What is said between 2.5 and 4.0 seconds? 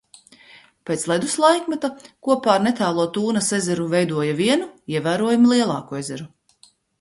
ar netālo Tūnas ezeru